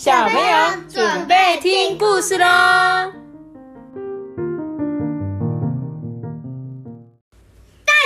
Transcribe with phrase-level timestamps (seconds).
[0.00, 2.46] 小朋友准备听故事喽！
[2.48, 3.12] 大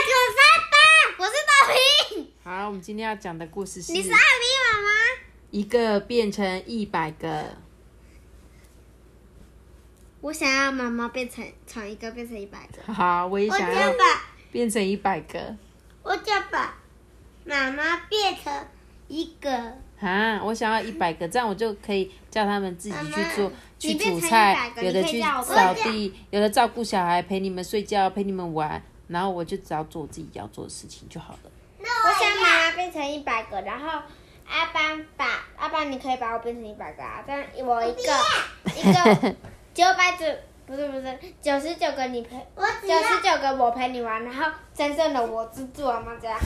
[0.02, 0.40] 可爸
[0.72, 0.76] 爸，
[1.18, 2.26] 我是大平。
[2.42, 4.88] 好，我们今天要讲的故事是你是艾米妈妈。
[5.52, 7.44] 一个变成一百个。
[10.20, 12.92] 我想要妈妈变成从一个变成一百个。
[12.92, 13.94] 好，我也想要
[14.50, 15.56] 变成一百个。
[16.02, 16.76] 我就把
[17.44, 18.52] 妈妈变成
[19.08, 19.50] 一个。
[20.00, 31.50] 啊，我想要一百个， 这样我就可以叫他们自己去做去煮菜有的去扫地，有的照顾小孩，陪你们睡觉，陪你们玩，然后我就只要做我自己要做的事情就好了。
[31.78, 33.88] 那我想把它变成一百个，然后
[34.46, 38.02] 阿班把阿班，你可以把我变成一百个啊，这样我一个
[38.76, 39.34] 一个
[39.72, 40.26] 九百九，
[40.66, 42.36] 不是不是九十九个你陪，
[42.86, 46.38] 九十九个我陪你玩，然后真正的我是做妈这样。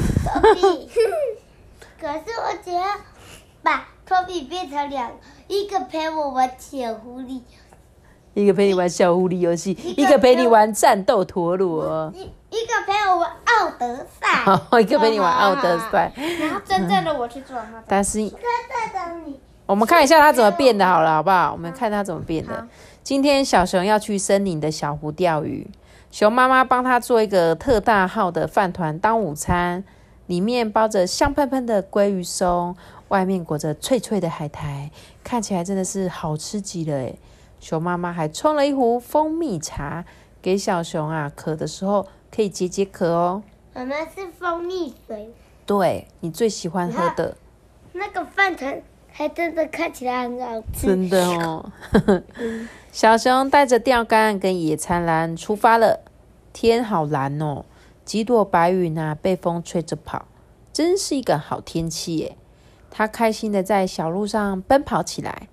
[2.00, 2.82] 可是我只要
[3.62, 5.10] 把托比变成两，
[5.48, 7.40] 一个陪我玩小狐狸，
[8.34, 14.44] 一个陪你玩小狐狸游戏，一个陪你玩战斗陀螺，一一个陪我玩奥德赛，
[14.80, 16.12] 一个陪你玩奥德赛。
[16.40, 17.56] 然后真正的我去做。
[17.86, 21.50] 但是真正的你，我们看一下它怎么变的，好了，好不好？
[21.52, 22.66] 我们看它怎么变的。
[23.02, 25.68] 今天小熊要去森林的小湖钓鱼，
[26.12, 29.82] 熊妈妈帮他做一个特大号的饭团当午餐，
[30.28, 32.76] 里面包着香喷喷的鲑鱼松，
[33.08, 34.90] 外面裹着脆脆的海苔，
[35.24, 37.18] 看起来真的是好吃极了诶。
[37.58, 40.04] 熊妈妈还冲了一壶蜂蜜茶
[40.40, 43.42] 给小熊啊，渴的时候可以解解渴哦。
[43.74, 45.30] 妈妈是蜂蜜水，
[45.66, 47.36] 对你最喜欢喝的。
[47.92, 50.86] 那个饭团还真的看起来很好吃。
[50.86, 51.72] 真的哦。
[52.92, 56.00] 小熊带着钓竿跟野餐篮出发了。
[56.52, 57.64] 天好蓝哦，
[58.08, 60.24] 几朵白云啊被风吹着跑，
[60.72, 62.38] 真是一个好天气耶。
[62.90, 65.48] 他开心的在小路上奔跑起来。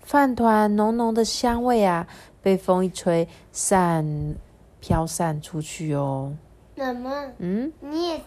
[0.00, 2.06] 饭团浓浓的香味啊，
[2.42, 4.36] 被风一吹散
[4.80, 6.36] 飘散出去哦。
[6.76, 8.20] 妈妈，嗯，你也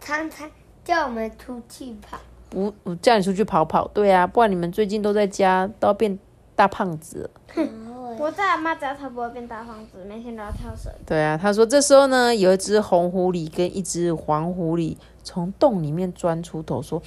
[0.00, 0.48] 常常
[0.84, 2.20] 叫我们出去跑。
[2.48, 6.16] 不我叫你出去跑跑，对啊，不然你们最近都在家，都要变
[6.54, 7.30] 大胖子了。
[8.18, 10.92] 我在阿妈家才不会变大房子，每天都要跳绳。
[11.06, 17.02] 对啊，他说这时候呢，有一只红狐狸跟一只黄狐狸从洞里面钻出头，说：“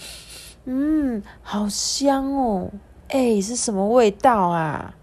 [0.65, 2.69] 嗯，好香哦，
[3.09, 4.95] 哎，是什么味道啊？”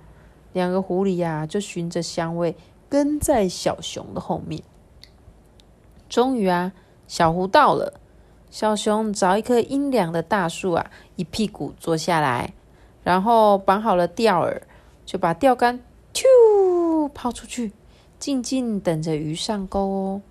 [0.53, 2.55] 两个狐狸呀、就循着香味
[2.89, 4.63] 跟在小熊的后面。
[6.09, 6.73] 终于啊，
[7.09, 7.95] 小狐到了，
[8.51, 12.55] 小熊找一棵阴凉的大树啊，一屁股坐下来，
[13.03, 14.61] 然后绑好了钓饵，
[15.05, 15.81] 就把钓竿
[17.25, 17.73] 咻抛出去。
[18.19, 20.23] 静静等着鱼上钩哦。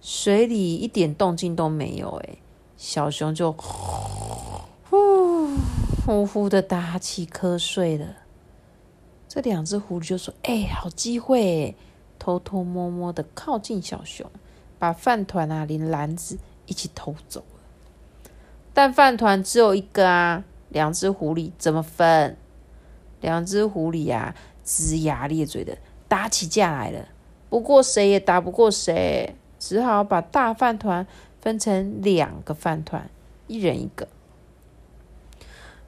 [0.00, 2.36] 水里一点动静都没有，哎，
[2.76, 5.50] 小熊就呼
[6.06, 8.06] 呼呼的打起瞌睡了。
[9.28, 11.74] 这两只狐狸就说：“哎、好机会！”
[12.18, 14.30] 偷偷摸摸的靠近小熊，
[14.78, 17.60] 把饭团啊连篮子一起偷走了。
[18.74, 22.36] 但饭团只有一个啊，两只狐狸怎么分？
[23.20, 24.34] 两只狐狸啊，
[24.64, 25.78] 龇牙咧嘴的
[26.08, 27.08] 打起架来了。
[27.48, 31.06] 不过谁也打不过谁，只好把大饭团
[31.40, 33.10] 分成两个饭团，
[33.46, 34.06] 一人一个。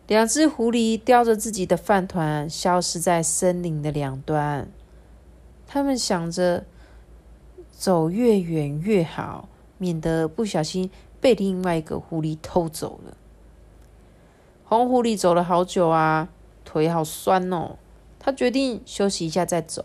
[0.08, 4.68] 两只狐狸叼着自己的饭团，消失在森林的两端。
[5.66, 6.64] 他们想着
[7.70, 10.90] 走越远越好，免得不小心
[11.20, 13.16] 被另外一个狐狸偷走了。
[14.64, 16.28] 红狐狸走了好久啊，
[16.64, 17.76] 腿好酸哦。
[18.24, 19.84] 他决定休息一下再走。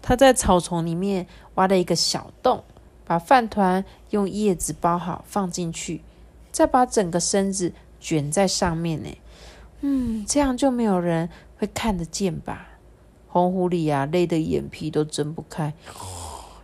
[0.00, 1.26] 他在草丛里面
[1.56, 2.64] 挖了一个小洞，
[3.04, 6.00] 把饭团用叶子包好放进去，
[6.50, 9.02] 再把整个身子卷在上面。
[9.02, 9.18] 呢，
[9.82, 11.28] 嗯，这样就没有人
[11.58, 12.68] 会看得见吧？
[13.28, 15.74] 红狐狸啊，累得眼皮都睁不开，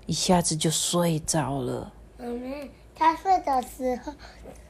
[0.06, 1.92] 一下子就睡着了。
[2.18, 4.14] 妈妈，他睡的时候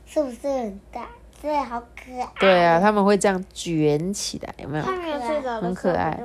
[0.05, 1.09] 是不是很大？
[1.43, 2.33] 对，好可爱。
[2.41, 4.85] 对啊，他们会这样卷起来，有没有？
[5.61, 6.21] 很可爱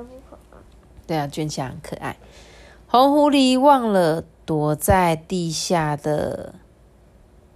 [1.05, 2.15] 对啊，卷起来很可爱。
[2.87, 6.55] 红狐狸忘了躲在地下的，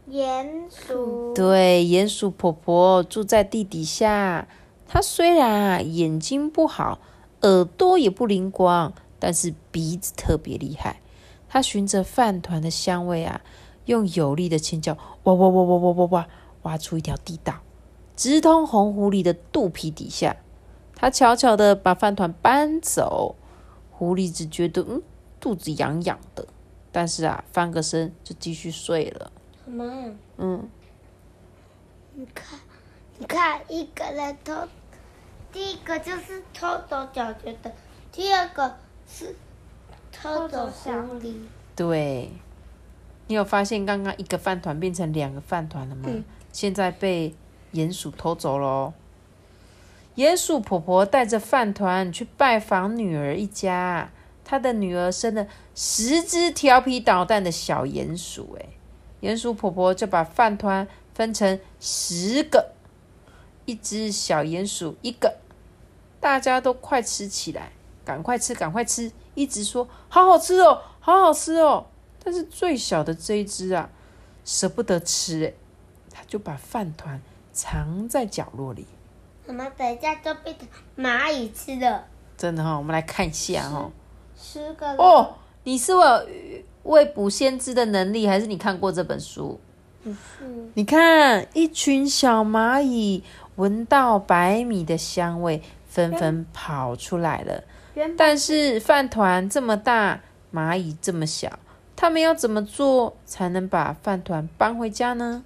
[0.10, 1.34] 鼹鼠。
[1.34, 4.48] 对，鼹鼠婆婆住在地底下。
[4.88, 7.00] 她虽然啊眼睛不好，
[7.42, 11.02] 耳朵也不灵光，但是鼻子特别厉害。
[11.50, 13.42] 她循着饭团的香味啊，
[13.86, 16.28] 用有力的前脚挖挖挖挖挖挖挖，
[16.66, 17.62] 挖出一条地道，
[18.16, 20.36] 直通红狐狸的肚皮底下。
[20.98, 23.36] 他悄悄的把饭团搬走，
[23.92, 25.02] 狐狸只觉得嗯
[25.40, 26.48] 肚子痒痒的，
[26.92, 29.32] 但是啊翻个身就继续睡了。
[29.66, 30.68] 什么，嗯，
[32.14, 32.60] 你看，
[33.18, 34.54] 你看，一个人偷
[35.52, 37.72] 第一个就是偷走脚觉的，
[38.12, 38.76] 第二个
[39.08, 39.36] 是
[40.12, 41.36] 偷走狐狸。
[41.76, 42.32] 对，
[43.28, 46.04] 你有发现刚刚一个饭团变成两个饭团了吗？
[46.08, 46.24] 嗯
[46.56, 47.36] 现在被
[47.74, 48.94] 鼹鼠偷走了哦。
[50.16, 54.10] 鼹鼠婆婆带着饭团去拜访女儿一家，
[54.46, 58.58] 她的女儿生了十只调皮捣蛋的小鼹鼠。
[58.58, 58.70] 哎，
[59.20, 62.72] 鼹鼠婆婆就把饭团分成十个，
[63.66, 65.36] 一只小鼹鼠一个，
[66.22, 67.74] 大家都快吃起来，
[68.06, 71.88] 赶快吃，赶快吃，一直说好好吃哦，好好吃哦。
[72.24, 73.90] 但是最小的这一只啊，
[74.46, 75.54] 舍不得吃，哎，
[76.16, 77.22] 他就把饭团
[77.52, 78.86] 藏在角落里。
[79.46, 80.66] 我们等一下就变成
[80.98, 82.06] 蚂蚁吃的，
[82.38, 83.92] 真的哈、我们来看一下哈、
[84.40, 85.36] 十个哦，
[85.66, 86.26] 你是我
[86.84, 89.60] 未卜先知的能力，还是你看过这本书？
[90.04, 90.18] 嗯，
[90.76, 93.24] 你看，一群小蚂蚁
[93.56, 97.64] 闻到白米的香味，纷纷跑出来了。
[98.18, 100.22] 但是饭团这么大，
[100.54, 101.60] 蚂蚁这么小，
[101.96, 105.44] 他们要怎么做才能把饭团搬回家呢？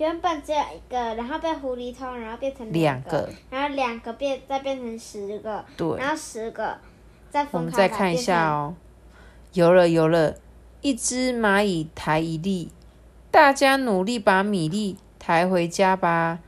[0.00, 6.74] 原本只有一个，然后被狐狸偷，然后变成个两个，然后两个变再变成十个，对，然后十个
[7.28, 8.74] 再我们分开来再看一下哦。
[9.52, 10.34] 有了，有了，
[10.80, 12.70] 一只蚂蚁抬一粒，
[13.30, 16.38] 大家努力把米粒抬回家吧。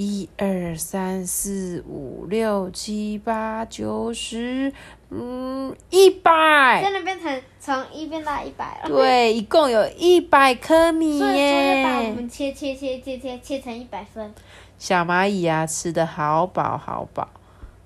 [0.00, 4.72] 一二三四五六七八九十，
[5.10, 6.80] 嗯，一百。
[6.80, 8.88] 真的变成从一变到一百了。
[8.88, 12.12] 对，一共有一百颗米所以把我耶！
[12.14, 14.32] 们切切切切切切成一百分。
[14.78, 17.28] 小蚂蚁啊，吃的好饱好饱。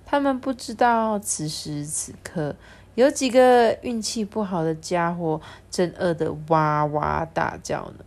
[0.05, 2.55] 他们不知道此时此刻，
[2.95, 8.05] 有几个运气不好的家伙正饿得哇哇大叫呢。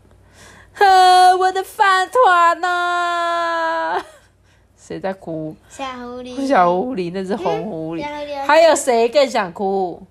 [0.75, 4.01] 呵，我的饭团呢、
[4.77, 5.56] 谁在哭？
[5.69, 8.04] 小狐狸，小狐狸，那只红狐狸。
[8.45, 10.01] 还有谁更想哭？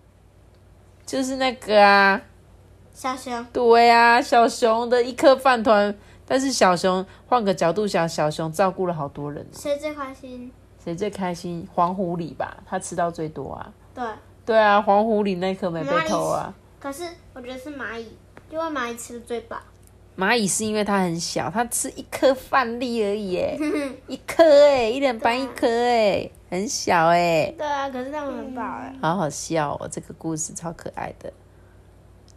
[1.04, 2.20] 就是那个啊，
[2.94, 5.94] 小熊，对啊，小熊的一颗饭团。
[6.26, 9.52] 但是小熊换个角度想，小熊照顾了好多人哦。
[9.52, 10.50] 谁最开心？
[10.82, 11.68] 谁最开心？
[11.74, 13.70] 黄狐狸吧，它吃到最多啊。
[13.94, 14.02] 对，
[14.46, 16.54] 对啊，黄狐狸那颗没被偷啊。
[16.80, 18.16] 可是我觉得是蚂蚁，
[18.50, 19.58] 因为蚂蚁吃的最饱。
[20.16, 23.58] 蚂蚁是因为它很小，它吃一颗饭粒而已哎，
[24.06, 28.94] 一颗哎，一人搬一颗哎，很小哎，对啊，可是它们很饱哎。
[29.02, 31.32] 好好笑哦，这个故事超可爱的。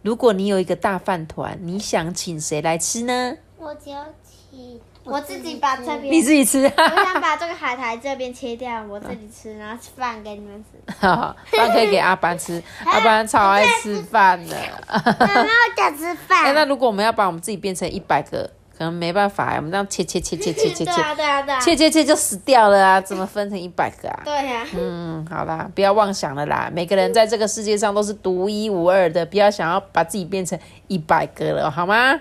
[0.02, 3.36] 如果你有一个大饭团，你想请谁来吃呢？
[3.58, 10.94] 我只有请我自己把这边，你自己吃，我想把这个海苔这边切掉，我自己吃，然后吃饭给你们吃。
[11.06, 14.56] 好，饭可以给阿班吃， 阿班超爱吃饭的。
[14.86, 16.54] 妈妈，我想吃哎、饭。
[16.54, 21.60] 那如果我们要把我们自己变成一百个，可能没办法，我们这样切切切切切切切，对啊，对啊，对啊。
[21.60, 23.00] 切切切就死掉了啊！
[23.00, 24.20] 怎么分成一百个啊？
[24.24, 26.70] 对呀、嗯，好啦，不要妄想了啦。
[26.72, 32.20] 每个人在这个世界上都是独一无二的，不要想要把自己变成一百个了，好吗？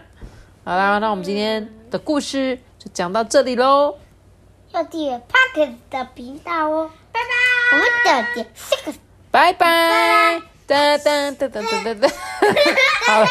[0.64, 3.98] 好啦，那我们今天的故事就讲到这里喽。
[4.72, 7.30] 要订阅 Pocket 的频道哦，拜拜。
[7.72, 8.98] 我们等点这个。
[9.32, 10.42] 拜拜！
[10.66, 12.10] 哒哒哒哒哒哒哒。
[13.06, 13.28] 好了，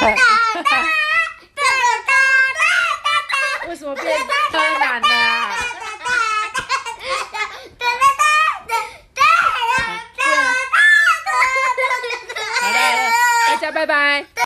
[3.68, 4.18] 为什么变
[4.50, 5.56] 柯南了啊？
[12.60, 12.76] 好了，
[13.48, 14.26] 大家拜拜。